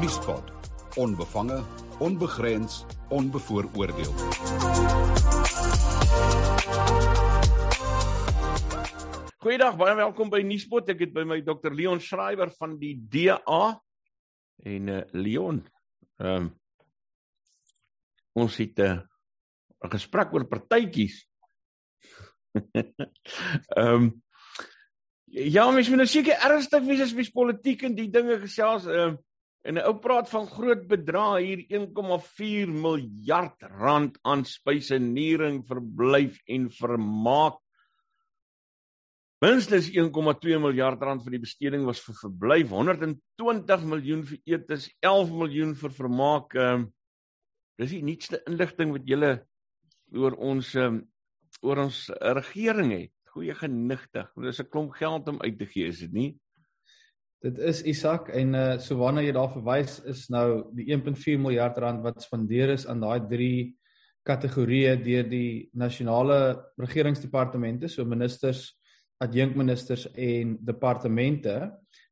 [0.00, 0.44] Vriespot.
[0.96, 1.64] Onbevange,
[1.98, 4.14] onbegrens, onbevooroordeel.
[9.36, 10.88] Goeiedag, baie welkom by Nuuspot.
[10.94, 13.60] Ek het by my Dr Leon Schreiber van die DA
[14.64, 15.60] en uh, Leon.
[16.16, 16.50] Ehm um,
[18.40, 21.26] ons het eh, 'n uh, gesprek oor partytjies.
[23.76, 24.12] Ehm um,
[25.30, 28.88] Ja, mens moet nou seker ernstig wees as mens politiek en die dinge gesels.
[28.88, 29.18] Ehm uh,
[29.62, 36.70] en 'n ou praat van groot bedrae hier 1,4 miljard rand aan spyseniering, verblyf en
[36.70, 37.58] vermaak.
[39.40, 45.30] Minstens 1,2 miljard rand vir die besteding was vir verblyf, 120 miljoen vir etes, 11
[45.32, 46.54] miljoen vir vermaak.
[46.54, 46.88] Ehm uh,
[47.80, 49.30] dis die nuutste inligting wat julle
[50.12, 50.98] oor ons um,
[51.64, 54.28] oor ons regering het goeie genigtig.
[54.36, 56.30] Dit is 'n klomp geld om uit te gee, is dit nie?
[57.40, 61.78] Dit is Isak en uh so waarna jy daar verwys is nou die 1.4 miljard
[61.80, 63.76] rand wat spandeer is aan daai drie
[64.28, 66.36] kategorieë deur die nasionale
[66.76, 68.66] regeringsdepartemente, so ministers,
[69.24, 71.54] adjunkministers en departemente.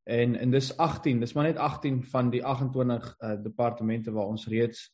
[0.09, 4.47] En en dis 18, dis maar net 18 van die 28 uh departemente waar ons
[4.49, 4.87] reeds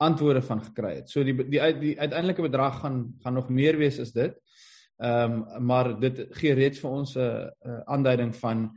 [0.00, 1.10] antwoorde van gekry het.
[1.12, 4.40] So die die die, uiteindelike bedrag gaan gaan nog meer wees as dit.
[4.96, 8.70] Ehm um, maar dit gee reeds vir ons 'n uh, uh, aanduiding van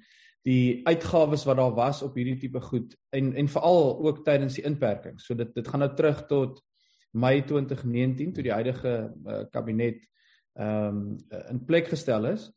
[0.45, 4.65] die uitgawes wat daar was op hierdie tipe goed en en veral ook tydens die
[4.67, 5.17] inperking.
[5.21, 6.61] So dit dit gaan nou terug tot
[7.15, 8.93] Mei 2019 toe die huidige
[9.25, 10.03] uh, kabinet
[10.55, 11.17] ehm um,
[11.49, 12.51] in plek gestel is.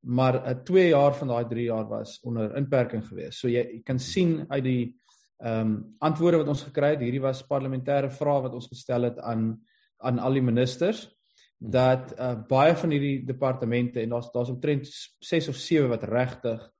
[0.00, 3.38] Maar 'n uh, 2 jaar van daai 3 jaar was onder inperking geweest.
[3.38, 4.96] So jy, jy kan sien uit die
[5.38, 9.18] ehm um, antwoorde wat ons gekry het, hierdie was parlementêre vrae wat ons gestel het
[9.18, 9.60] aan
[9.98, 11.08] aan al die ministers
[11.58, 16.70] dat uh, baie van hierdie departemente en daar's daar's omtrent 6 of 7 wat regtig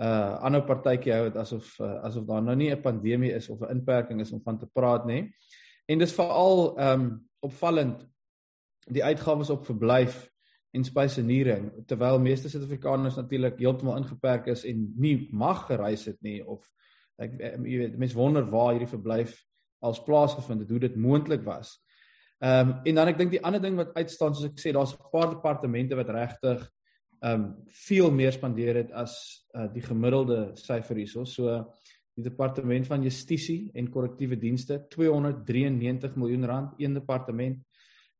[0.00, 3.60] uh aanhou partytjie hou dit asof uh, asof daar nou nie 'n pandemie is of
[3.60, 5.28] 'n inperking is om van te praat nê.
[5.86, 8.06] En dis veral um opvallend
[8.88, 10.30] die uitgawes op verblyf
[10.72, 16.40] en spyseniering terwyl meeste Suid-Afrikaners natuurlik heeltemal ingeperk is en nie mag gereis het nie
[16.46, 16.64] of
[17.18, 19.36] ek jy weet mense wonder waar hierdie verblyf
[19.82, 21.78] als plaasgevind het hoe dit moontlik was.
[22.42, 24.94] Ehm um, en dan ek dink die ander ding wat uitstaan soos ek sê daar's
[24.94, 26.81] 'n paar departemente wat regtig ehm
[27.22, 27.46] um,
[27.86, 29.14] veel meer spandeer het as
[29.54, 31.24] uh, die gemiddelde syfer hierso.
[31.24, 31.60] So
[32.16, 37.62] die departement van justisie en korrektiewe dienste 293 miljoen rand een departement.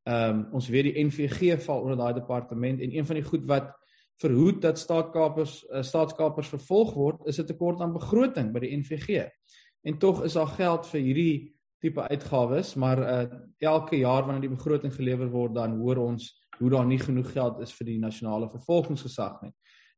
[0.09, 3.71] Um, ons weet die NVG val onder daai departement en een van die goed wat
[4.23, 9.29] verhoed dat staatskapers uh, staatskapers vervolg word is 'n tekort aan begroting by die NVG.
[9.83, 14.57] En tog is daar geld vir hierdie tipe uitgawes, maar uh, elke jaar wanneer die
[14.57, 16.31] begroting gelewer word, dan hoor ons
[16.63, 19.53] hoe daar nie genoeg geld is vir die nasionale vervolgingsgesag nie.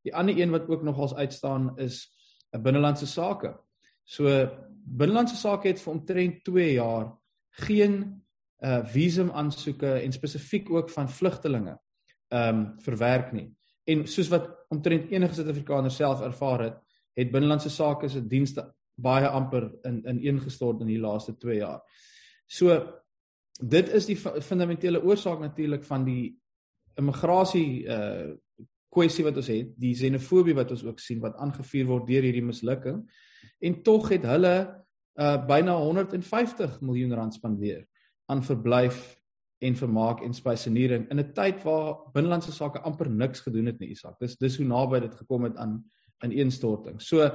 [0.04, 2.08] Die ander een wat ook nogals uitstaan is
[2.52, 3.54] 'n uh, binnelandse sake.
[4.04, 4.28] So
[4.84, 7.12] binnelandse sake het vir omtrent 2 jaar
[7.50, 8.22] geen
[8.64, 11.78] uh visum aansoeke en spesifiek ook van vlugtelinge
[12.28, 13.52] ehm um, verwerk nie.
[13.84, 16.76] En soos wat omtrent enige Suid-Afrikaner self ervaar het,
[17.14, 18.64] het binnelandse sake se dienste
[18.94, 21.82] baie amper in in ingestort in die laaste 2 jaar.
[22.46, 22.78] So
[23.60, 26.43] dit is die fundamentele oorsaak natuurlik van die
[27.00, 28.34] immigrasie uh
[28.94, 32.44] kwessie wat ons het, die xenofobie wat ons ook sien wat aangevuur word deur hierdie
[32.46, 33.00] mislukking.
[33.58, 34.54] En tog het hulle
[35.18, 37.82] uh byna 150 miljoen rand spandeer
[38.30, 39.16] aan verblyf
[39.64, 43.90] en vermaak en spyseniering in 'n tyd waar binnelandse sake amper niks gedoen het nie,
[43.90, 44.18] Isak.
[44.20, 45.84] Dis dis hoe naby dit gekom het aan
[46.22, 47.00] in ineenstorting.
[47.00, 47.30] So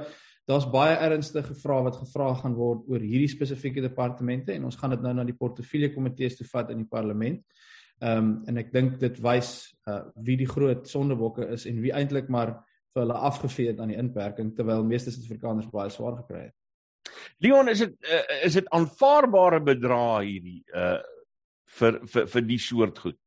[0.46, 4.90] daar's baie ernstige vrae wat gevra gaan word oor hierdie spesifieke departemente en ons gaan
[4.90, 7.42] dit nou na die portefeulje komitees toe vat in die parlement.
[8.00, 11.92] Ehm um, en ek dink dit wys uh, wie die groot sondebokke is en wie
[11.92, 12.54] eintlik maar
[12.94, 16.56] vir hulle afgevee het aan die inperking terwyl meeste Suid-Afrikaners baie swaar gekry het.
[17.44, 20.98] Leon, is dit uh, is dit aanvaarbare bedrae hierdie uh
[21.78, 23.18] vir vir vir die soort goed?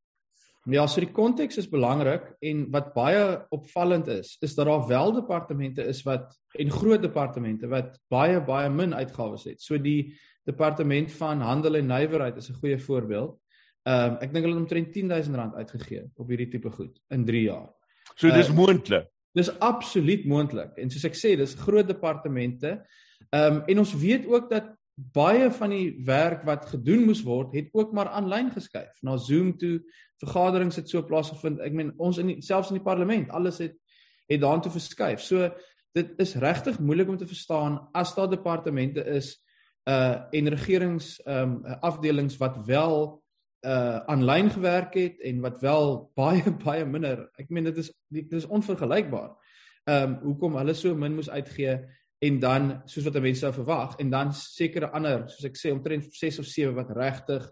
[0.74, 5.14] Ja, so die konteks is belangrik en wat baie opvallend is, is dat daar wel
[5.16, 9.62] departemente is wat en groot departemente wat baie baie min uitgawes het.
[9.62, 10.16] So die
[10.48, 13.38] departement van handel en nywerheid is 'n goeie voorbeeld.
[13.84, 17.26] Ehm um, ek dink hulle het omtrent 10000 rand uitgegee op hierdie tipe goed in
[17.28, 17.68] 3 jaar.
[18.16, 19.10] So dis uh, moontlik.
[19.36, 20.78] Dis absoluut moontlik.
[20.80, 22.78] En soos ek sê, dis groot departemente.
[23.30, 27.54] Ehm um, en ons weet ook dat baie van die werk wat gedoen moes word,
[27.58, 29.80] het ook maar aanlyn geskuif na Zoom toe.
[30.22, 31.60] Vergaderings het so plaasgevind.
[31.66, 33.80] Ek meen ons in die, selfs in die parlement, alles het
[34.32, 35.20] het daartoe verskuif.
[35.20, 35.50] So
[35.94, 39.36] dit is regtig moeilik om te verstaan as daar departemente is
[39.90, 43.23] uh en regerings um afdelings wat wel
[43.64, 47.30] uh aanlyn gewerk het en wat wel baie baie minder.
[47.40, 49.36] Ek meen dit is dit is onvergelykbaar.
[49.90, 51.80] Um hoekom hulle so min moes uitgee
[52.24, 56.08] en dan soos wat mense sou verwag en dan sekere ander soos ek sê omtrent
[56.16, 57.48] 6 of 7 wat regtig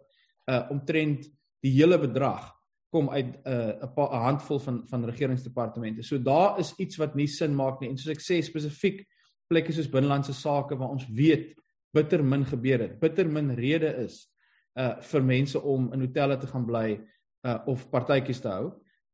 [0.51, 1.27] uh omtrent
[1.61, 2.49] die hele bedrag
[2.91, 6.03] kom uit uh, 'n 'n handvol van van regeringsdepartemente.
[6.03, 9.07] So daar is iets wat nie sin maak nie en soos ek sê spesifiek
[9.47, 11.55] plekke soos binnelandse sake waar ons weet
[11.93, 12.99] bitter min gebeur het.
[12.99, 14.30] Bitter min rede is
[14.79, 16.99] uh vir mense om in hotelle te gaan bly
[17.45, 18.71] uh of partytjies te hou.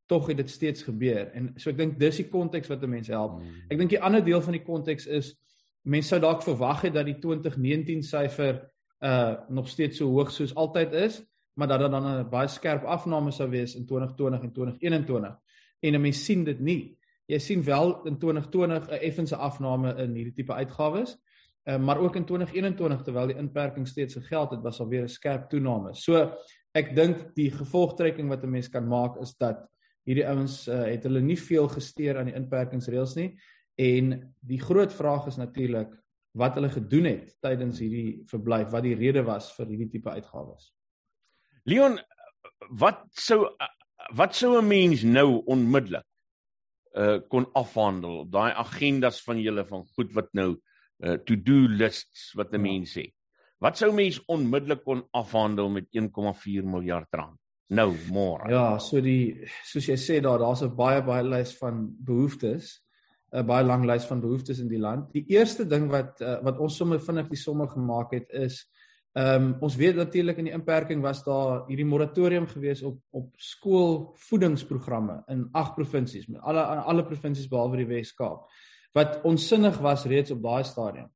[0.07, 3.39] Tog het dit steeds gebeur en so ek dink dis die konteks wat mense help.
[3.41, 3.63] Hmm.
[3.69, 5.33] Ek dink die ander deel van die konteks is
[5.83, 8.61] mense sou dalk verwag het dat die 2019 syfer
[9.03, 11.21] uh nog steeds so hoog soos altyd is
[11.57, 15.37] maar dat dit dan 'n baie skerp afname sou wees in 2020 en 2021.
[15.79, 16.97] En 'n mens sien dit nie.
[17.25, 21.17] Jy sien wel in 2020 'n effense afname in hierdie tipe uitgawes,
[21.67, 25.49] uh, maar ook in 2021 terwyl die inperking steeds gegeld het, was alweer 'n skerp
[25.49, 25.93] toename.
[25.93, 26.33] So
[26.71, 29.67] ek dink die gevolgtrekking wat 'n mens kan maak is dat
[30.03, 33.37] hierdie ouens uh, het hulle nie veel gesteer aan die inperkingsreëls nie
[33.75, 35.91] en die groot vraag is natuurlik
[36.31, 40.73] wat hulle gedoen het tydens hierdie verblyf, wat die rede was vir hierdie tipe uitgawes.
[41.63, 41.99] Leon,
[42.69, 43.49] wat sou
[44.15, 46.05] wat sou 'n mens nou onmiddellik
[46.95, 52.33] uh kon afhandel op daai agendas van julle van goed wat nou uh to-do lists
[52.35, 52.61] wat 'n ja.
[52.61, 53.13] mens sê.
[53.59, 57.39] Wat sou mens onmiddellik kon afhandel met 1,4 miljard rand?
[57.69, 58.49] Nou môre.
[58.49, 62.81] Ja, so die soos jy sê daar daar's 'n baie baie lys van behoeftes,
[63.33, 65.11] 'n baie lang lys van behoeftes in die land.
[65.13, 68.65] Die eerste ding wat uh, wat ons sommer vinnig die somme gemaak het is
[69.17, 73.31] Ehm um, ons weet natuurlik in die inperking was daar hierdie moratorium gewees op op
[73.41, 78.45] skoolvoedingsprogramme in ag provinsies met alle alle provinsies behalwe die Wes-Kaap
[78.97, 81.09] wat onsinnig was reeds op daai stadium.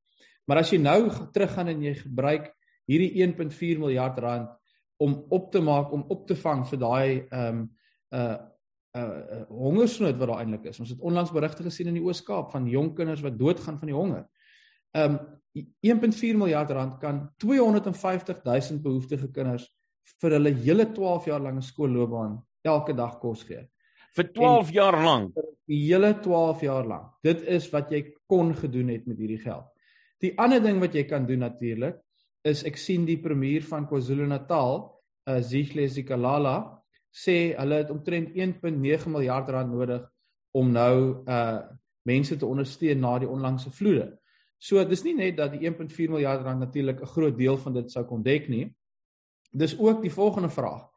[0.45, 2.49] Maar as jy nou teruggaan en jy gebruik
[2.89, 4.49] hierdie 1.4 miljard rand
[5.01, 7.67] om op te maak om op te vang vir daai ehm um,
[8.11, 8.37] uh
[8.91, 10.79] uh, uh hongersnood wat daar eintlik is.
[10.83, 13.95] Ons het onlangs berigte gesien in die Oos-Kaap van jong kinders wat doodgaan van die
[13.95, 14.25] honger.
[14.91, 15.39] Ehm um,
[15.83, 19.65] 1.4 miljard rand kan 250 000 behoeftige kinders
[20.21, 23.65] vir hulle hele 12 jaar lange skoolloopbaan elke dag kos gee.
[24.17, 25.41] Vir 12 en, jaar lank.
[25.71, 27.11] Die hele 12 jaar lank.
[27.23, 29.67] Dit is wat jy kon gedoen het met hierdie geld.
[30.21, 32.01] Die ander ding wat jy kan doen natuurlik
[32.47, 34.79] is ek sien die premier van KwaZulu-Natal,
[35.29, 36.55] uh, Zihle Zikalala,
[37.13, 40.07] sê hulle het omtrent 1.9 miljard rand nodig
[40.57, 40.95] om nou
[41.27, 41.61] uh
[42.01, 44.07] mense te ondersteun na die onlangse vloede.
[44.57, 47.91] So dis nie net dat die 1.4 miljard rand natuurlik 'n groot deel van dit
[47.91, 48.73] sou kon dek nie.
[49.53, 50.90] Dis ook die volgende vraag.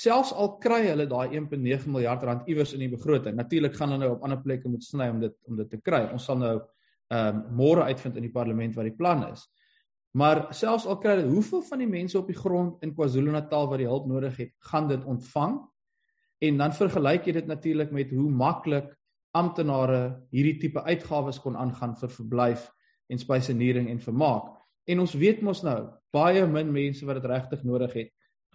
[0.00, 4.06] Selfs al kry hulle daai 1.9 miljard rand iewers in die begroting, natuurlik gaan hulle
[4.06, 6.06] nou op ander plekke moet sny om dit om dit te kry.
[6.14, 6.54] Ons sal nou
[7.10, 9.42] ehm um, môre uitvind in die parlement wat die plan is.
[10.14, 13.82] Maar selfs al kry dit, hoeveel van die mense op die grond in KwaZulu-Natal wat
[13.82, 15.58] die hulp nodig het, gaan dit ontvang?
[16.40, 18.88] En dan vergelyk jy dit natuurlik met hoe maklik
[19.36, 20.00] amptenare
[20.34, 22.70] hierdie tipe uitgawes kon aangaan vir verblyf
[23.10, 24.48] en spysenering en vermaak.
[24.90, 25.78] En ons weet mos nou,
[26.14, 28.10] baie min mense wat dit regtig nodig het,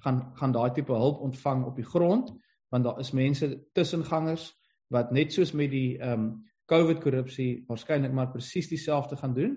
[0.06, 2.32] gaan gaan daai tipe hulp ontvang op die grond,
[2.70, 4.52] want daar is mense tussengangers
[4.94, 6.28] wat net soos met die ehm um,
[6.66, 9.52] COVID korrupsie waarskynlik maar presies dieselfde gaan doen.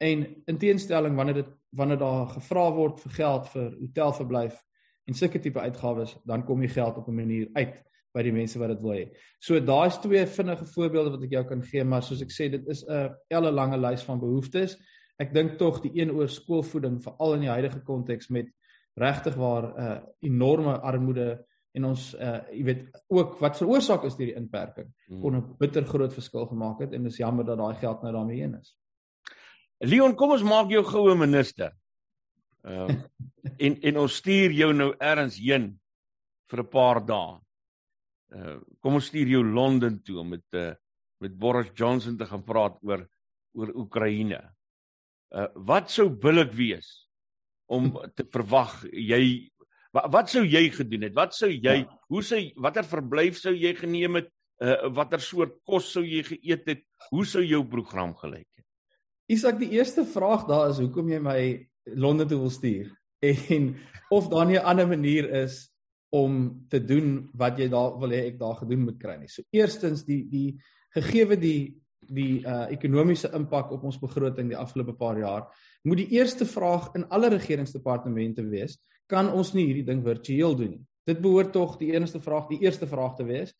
[0.00, 4.56] En in teenstelling wanneer dit wanneer daar gevra word vir geld vir hotelverblyf
[5.06, 7.76] en sulke tipe uitgawes, dan kom die geld op 'n manier uit
[8.14, 9.04] by die mense wat dit wil hê.
[9.38, 12.66] So daai's twee vinnige voorbeelde wat ek jou kan gee, maar soos ek sê, dit
[12.68, 14.76] is 'n elle lange lys van behoeftes.
[15.18, 18.48] Ek dink tog die een oor skoolvoeding veral in die huidige konteks met
[18.94, 24.16] regtig waar 'n uh, enorme armoede en ons uh jy weet ook wat veroorsaak is
[24.16, 25.20] deur die inperking hmm.
[25.20, 28.40] kon 'n bitter groot verskil gemaak het en dis jammer dat daai geld nou daarmee
[28.40, 28.76] heen is.
[29.80, 31.72] Leon, kom ons maak jou goue minister.
[32.64, 32.96] Ehm uh,
[33.64, 35.80] en en ons stuur jou nou eers heen
[36.50, 37.38] vir 'n paar dae.
[38.30, 40.72] Uh, kom ons stuur jou Londen toe om met uh,
[41.20, 43.08] met Boris Johnson te gaan praat oor
[43.52, 44.40] oor Oekraïne.
[45.30, 47.09] Uh wat sou billik wees
[47.70, 49.22] om te verwag jy
[49.94, 51.16] wat, wat sou jy gedoen het?
[51.16, 51.98] Wat sou jy ja.
[52.10, 54.30] hoe sou watter verblyf sou jy geneem het?
[54.60, 56.84] Uh watter soort kos sou jy geëet het?
[57.10, 58.66] Hoe sou jou program gelyk het?
[59.30, 61.42] Isak, die eerste vraag daar is hoekom jy my
[61.96, 62.90] Londen toe wil stuur
[63.56, 63.72] en
[64.12, 65.70] of daar nie 'n ander manier is
[66.10, 69.28] om te doen wat jy daar wil hê ek daar gedoen moet kry nie.
[69.30, 70.58] So eerstens die die
[70.94, 71.78] gegeewe die
[72.08, 75.48] die uh ekonomiese impak op ons begroting die afgelope paar jaar,
[75.84, 80.70] moet die eerste vraag in alle regeringsdepartemente wees, kan ons nie hierdie ding virtueel doen
[80.76, 80.84] nie.
[81.08, 83.54] Dit behoort tog die enigste vraag, die eerste vraag te wees.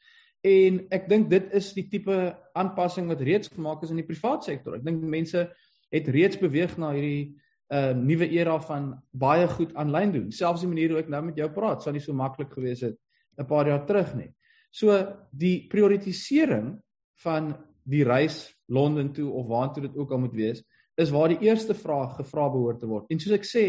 [0.46, 2.16] En ek dink dit is die tipe
[2.56, 4.78] aanpassing wat reeds gemaak is in die private sektor.
[4.78, 5.48] Ek dink mense
[5.90, 7.34] het reeds beweeg na hierdie
[7.70, 10.28] uh, nuwe era van baie goed aanlyn doen.
[10.32, 12.96] Selfs die manier hoe ek nou met jou praat, sou nie so maklik gewees het
[13.38, 14.30] 'n paar jaar terug nie.
[14.70, 14.94] So
[15.32, 16.78] die prioritisering
[17.24, 20.62] van die reis Londen toe of waartoe dit ook al moet wees,
[20.94, 23.08] is waar die eerste vraag gevra behoort te word.
[23.10, 23.64] En soos ek sê,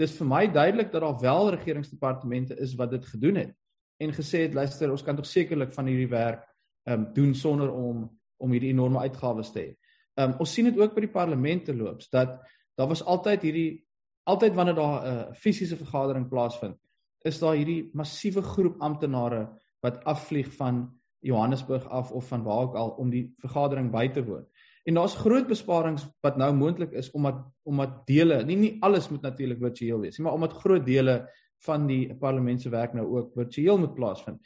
[0.00, 3.56] dis vir my duidelik dat daar wel regeringsdepartemente is wat dit gedoen het
[4.00, 6.46] en gesê het luister, ons kan tog sekerlik van hierdie werk
[6.88, 8.08] ehm um, doen sonder om
[8.40, 9.70] om hierdie enorme uitgawes te hê.
[10.16, 12.38] Ehm um, ons sien dit ook by die parlemente loops dat
[12.80, 13.84] daar was altyd hierdie
[14.24, 16.76] altyd wanneer daar 'n uh, fisiese vergadering plaasvind,
[17.24, 19.48] is daar hierdie massiewe groep amptenare
[19.82, 20.88] wat afvlieg van
[21.20, 24.46] Johannesburg af of van waar ook al om die vergadering by te woon.
[24.84, 29.22] En daar's groot besparings wat nou moontlik is omdat omdat dele, nie nie alles moet
[29.22, 31.28] natuurlik virtueel wees nie, maar omdat groot dele
[31.64, 34.40] van die parlement se werk nou ook virtueel moet plaasvind.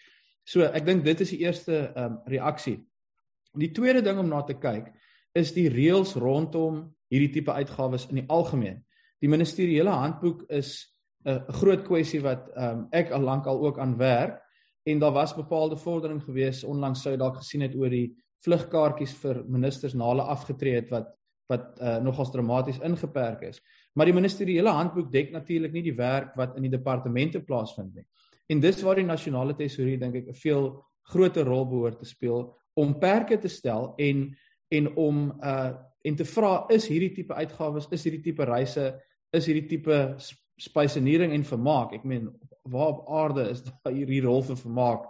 [0.45, 2.81] So ek dink dit is die eerste ehm um, reaksie.
[3.55, 4.91] Die tweede ding om na te kyk
[5.33, 8.83] is die reëls rondom hierdie tipe uitgawes in die algemeen.
[9.23, 10.91] Die ministeriële handboek is
[11.25, 14.44] 'n groot kwessie wat ehm um, ek al lank al ook aan werk
[14.85, 18.15] en daar was bepaalde vordering gewees onlangs sou dalk gesien het oor die
[18.45, 21.13] vlugkaartjies vir ministers na hulle afgetree het wat
[21.53, 23.59] wat uh, nogals dramaties ingeperk is.
[23.93, 28.07] Maar die ministeriële handboek dek natuurlik nie die werk wat in die departemente plaasvind nie.
[28.49, 30.71] En dis waar die nasionale tesourie dink ek 'n veel
[31.13, 34.31] groter rol behoort te speel om perke te stel en
[34.73, 35.73] en om uh
[36.05, 38.91] en te vra is hierdie tipe uitgawes, is hierdie tipe reise,
[39.33, 40.17] is hierdie tipe
[40.61, 41.95] spysenering en vermaak.
[41.97, 42.29] Ek meen
[42.71, 45.09] waar op aarde is daar hierdie rol vir vermaak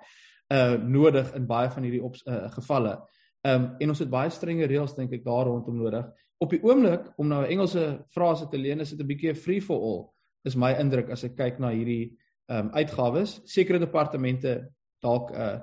[0.53, 2.99] uh nodig in baie van hierdie op, uh, gevalle.
[3.43, 6.05] Um en ons het baie strenge reëls dink ek daar rondom nodig.
[6.39, 9.63] Op die oomblik om nou 'n Engelse frase te leen is dit 'n bietjie free
[9.63, 12.17] for all is my indruk as ek kyk na hierdie
[12.49, 14.69] ehm um, uitgawes sekere departemente
[15.01, 15.61] dalk uh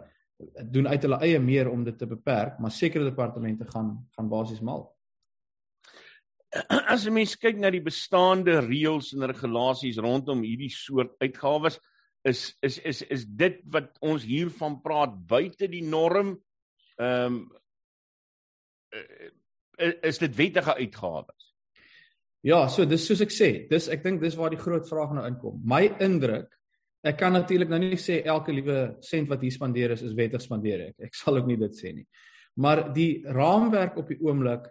[0.73, 4.61] doen uit hulle eie meer om dit te beperk maar sekere departemente gaan gaan basies
[4.61, 4.87] mal
[6.93, 11.79] as 'n mens kyk na die bestaande reëls en regulasies rondom hierdie soort uitgawes
[12.27, 16.35] is is is is dit wat ons hiervan praat buite die norm
[16.99, 17.41] ehm um,
[19.81, 21.53] is dit wettige uitgawes?
[22.41, 25.23] Ja, so dis soos ek sê, dis ek dink dis waar die groot vraag nou
[25.29, 25.59] inkom.
[25.65, 26.49] My indruk,
[27.05, 30.43] ek kan natuurlik nou nie sê elke liewe sent wat hier spandeer is is wettig
[30.43, 30.95] spandeer ek.
[31.09, 32.05] Ek sal ook nie dit sê nie.
[32.61, 34.67] Maar die raamwerk op die oomblik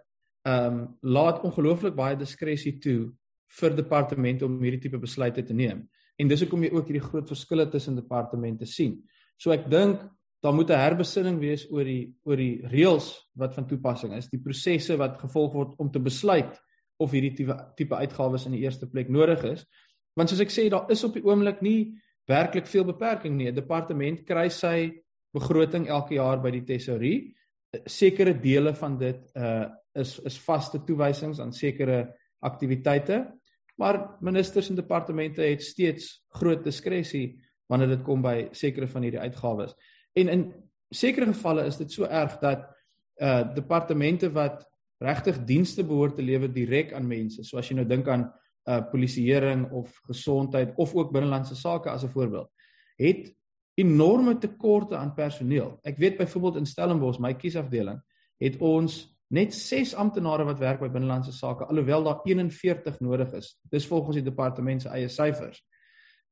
[0.47, 3.11] ehm um, laat ongelooflik baie diskresie toe
[3.59, 5.83] vir departemente om hierdie tipe besluite te neem.
[6.17, 8.97] En dis hoekom jy ook hierdie groot verskille tussen departemente sien.
[9.37, 10.01] So ek dink
[10.41, 14.41] daar moet 'n herbesinning wees oor die oor die reëls wat van toepassing is, die
[14.41, 16.59] prosesse wat gevolg word om te besluit
[16.97, 19.65] of hierdie tipe tipe uitgawes in die eerste plek nodig is.
[20.15, 21.93] Want soos ek sê, daar is op die oomblik nie
[22.27, 23.47] werklik veel beperking nie.
[23.47, 24.91] 'n Departement kry sy
[25.33, 27.33] begroting elke jaar by die tesourie.
[27.71, 33.25] Sekere dele van dit uh is is vaste toewysings aan sekere aktiwiteite,
[33.75, 39.19] maar ministers en departemente het steeds groot diskresie wanneer dit kom by sekere van hierdie
[39.19, 39.75] uitgawes.
[40.15, 40.45] En in
[40.89, 42.67] sekere gevalle is dit so erg dat
[43.21, 44.63] uh departemente wat
[45.03, 48.27] regtig dienste behoort te lewer direk aan mense, soos jy nou dink aan
[48.67, 52.51] uh polisieering of gesondheid of ook binnelandse sake as 'n voorbeeld,
[52.95, 53.31] het
[53.81, 55.75] enorme tekorte aan personeel.
[55.87, 57.99] Ek weet byvoorbeeld in Stellenbosch, my kiesafdeling,
[58.41, 63.53] het ons net 6 amptenare wat werk by binnelandse sake alhoewel daar 41 nodig is.
[63.71, 65.61] Dis volgens die departement se eie syfers.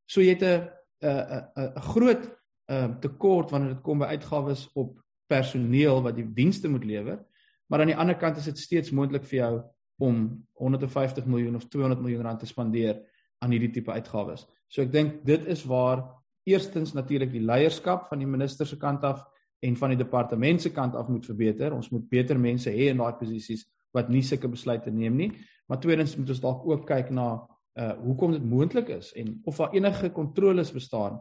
[0.06, 0.70] So jy het 'n
[1.01, 2.27] 'n 'n groot
[2.70, 7.20] uh, tekort wanneer dit kom by uitgawes op personeel wat die dienste moet lewer.
[7.68, 9.62] Maar aan die ander kant is dit steeds moontlik vir jou
[10.00, 13.01] om 150 miljoen of 200 miljoen rand te spandeer
[13.39, 14.48] aan hierdie tipe uitgawes.
[14.68, 16.03] So ek dink dit is waar
[16.43, 19.25] eerstens natuurlik die leierskap van die minister se kant af
[19.60, 21.74] en van die departement se kant af moet verbeter.
[21.75, 23.65] Ons moet beter mense hê in daai posisies
[23.96, 25.31] wat nie sulke besluite neem nie.
[25.67, 27.31] Maar tweedens moet ons dalk ook kyk na
[27.79, 31.19] uh hoekom dit moontlik is en of daar enige kontroles bestaan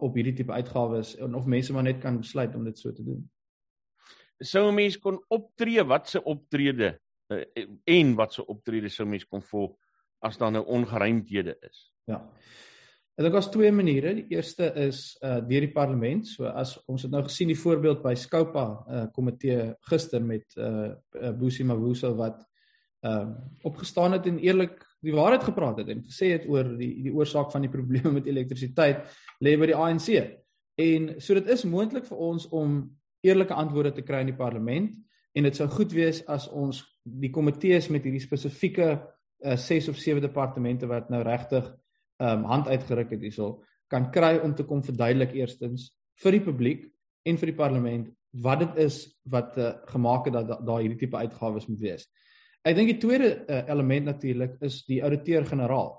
[0.00, 3.04] op hierdie tipe uitgawes en of mense maar net kan besluit om dit so te
[3.04, 3.24] doen.
[4.38, 7.42] Sou 'n mens kon optree wat se optrede uh,
[7.84, 9.76] en wat se optrede sou mens kon volg
[10.18, 11.92] as daar nou ongeruimthede is?
[12.04, 12.30] Ja.
[13.14, 14.10] Ek dink daar's twee maniere.
[14.18, 16.26] Die eerste is uh deur die parlement.
[16.26, 21.30] So as ons het nou gesien die voorbeeld by Skoupa uh komitee gister met uh
[21.38, 22.42] Boesie Mavuso wat
[23.06, 23.28] uh
[23.70, 27.52] opgestaan het en eerlik die waarheid gepraat het en gesê het oor die die oorsaak
[27.52, 29.06] van die probleme met elektrisiteit
[29.44, 30.10] lê by die ANC.
[30.82, 32.80] En so dit is moontlik vir ons om
[33.22, 34.90] eerlike antwoorde te kry in die parlement
[35.38, 40.02] en dit sou goed wees as ons die komitees met hierdie spesifieke uh, 6 of
[40.02, 41.70] 7 departemente wat nou regtig
[42.22, 45.90] um hand uitgeruk het hierso kan kry om te kom verduidelik eerstens
[46.22, 46.84] vir die publiek
[47.28, 48.10] en vir die parlement
[48.44, 48.96] wat dit is
[49.30, 52.08] wat uh, gemaak het dat daar da hierdie tipe uitgawes moet wees.
[52.66, 55.92] Ek dink die tweede uh, element natuurlik is die ouditeur-generaal.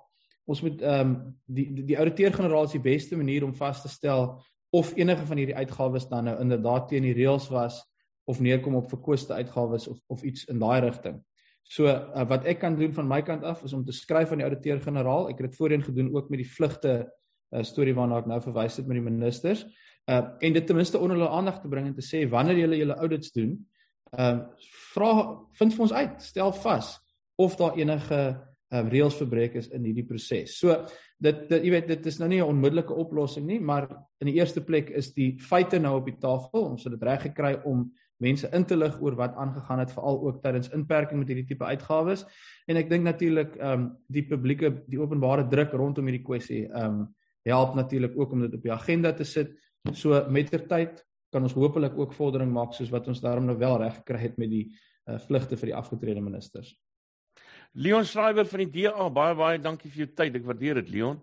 [0.45, 1.13] Ons moet ehm um,
[1.45, 4.27] die die, die ouditeur-generaal is die beste manier om vas te stel
[4.75, 7.79] of enige van hierdie uitgawes dan nou inderdaad teen die reëls was
[8.27, 11.21] of neerkom op verkoeste uitgawes of of iets in daai rigting.
[11.65, 14.43] So uh, wat ek kan doen van my kant af is om te skryf aan
[14.43, 15.29] die ouditeur-generaal.
[15.31, 18.77] Ek het dit voorheen gedoen ook met die vlugte uh, storie waarna ek nou verwys
[18.77, 19.65] het met die ministers.
[20.05, 22.77] Uh en dit ten minste onder hulle aandag te bring en te sê wanneer julle
[22.77, 23.55] julle audits doen,
[24.13, 24.35] uh
[24.93, 25.13] vra
[25.57, 26.91] vind vir ons uit, stel vas
[27.41, 28.19] of daar enige
[28.69, 30.53] uh reëls verbreek is in hierdie proses.
[30.59, 30.75] So
[31.17, 33.89] dit, dit jy weet dit is nou nie 'n onmiddellike oplossing nie, maar
[34.21, 36.69] in die eerste plek is die feite nou op die tafel.
[36.69, 37.89] Ons het dit reg gekry om
[38.23, 41.65] mense in te lig oor wat aangegaan het veral ook tydens inperking met hierdie tipe
[41.65, 42.25] uitgawes.
[42.67, 47.01] En ek dink natuurlik ehm um, die publieke die openbare druk rondom hierdie kwessie ehm
[47.01, 47.05] um,
[47.45, 49.51] help natuurlik ook om dit op die agenda te sit.
[49.93, 53.99] So mettertyd kan ons hopelik ook vordering maak soos wat ons daarom nou wel reg
[53.99, 54.65] gekry het met die
[55.05, 56.73] uh, vlugte vir die afgetrede ministers.
[57.73, 60.39] Leon Schreiber van die DA baie baie dankie vir jou tyd.
[60.39, 61.19] Ek waardeer dit Leon.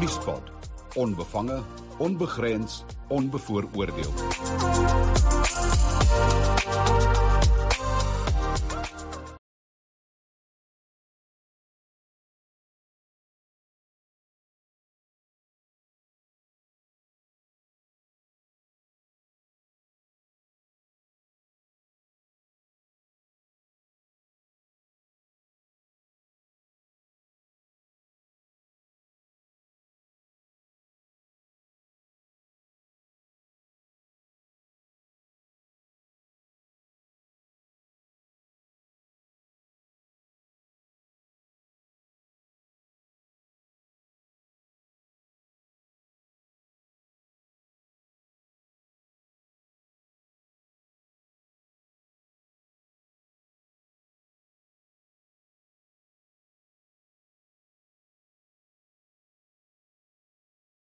[0.00, 0.54] Nuuspot.
[0.96, 1.58] Onbevange
[1.98, 4.12] onbegrens onbevooroordeel